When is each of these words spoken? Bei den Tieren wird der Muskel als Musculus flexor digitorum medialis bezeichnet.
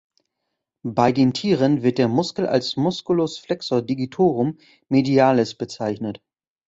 Bei 0.83 1.11
den 1.11 1.31
Tieren 1.31 1.83
wird 1.83 1.99
der 1.99 2.07
Muskel 2.07 2.47
als 2.47 2.75
Musculus 2.75 3.37
flexor 3.37 3.83
digitorum 3.83 4.57
medialis 4.89 5.53
bezeichnet. 5.55 6.23